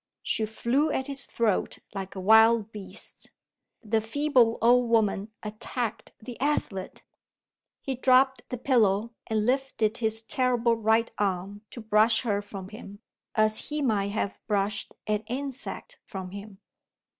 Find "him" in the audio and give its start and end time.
12.69-12.97, 16.31-16.57